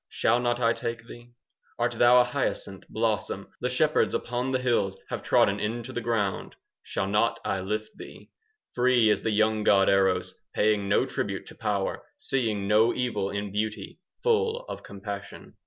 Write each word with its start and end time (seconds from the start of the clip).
Shall 0.09 0.39
not 0.39 0.59
I 0.59 0.73
take 0.73 1.05
thee? 1.07 1.29
Art 1.77 1.91
thou 1.91 2.19
a 2.19 2.23
hyacinth 2.23 2.87
blossom 2.89 3.43
5 3.43 3.53
The 3.61 3.69
shepherds 3.69 4.15
upon 4.15 4.49
the 4.49 4.57
hills 4.57 4.97
Have 5.09 5.21
trodden 5.21 5.59
into 5.59 5.93
the 5.93 6.01
ground? 6.01 6.55
Shall 6.81 7.05
not 7.05 7.39
I 7.45 7.59
lift 7.61 7.95
thee? 7.95 8.31
Free 8.73 9.11
is 9.11 9.21
the 9.21 9.29
young 9.29 9.63
god 9.63 9.89
Eros, 9.89 10.33
Paying 10.55 10.89
no 10.89 11.05
tribute 11.05 11.45
to 11.49 11.55
power, 11.55 11.97
10 11.97 12.01
Seeing 12.17 12.67
no 12.67 12.95
evil 12.95 13.29
in 13.29 13.51
beauty, 13.51 13.99
Full 14.23 14.65
of 14.67 14.81
compassion. 14.81 15.55